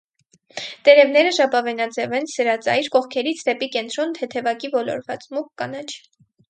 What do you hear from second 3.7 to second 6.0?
կենտրոն թեթևակի ոլորված, մուգ կանաչ։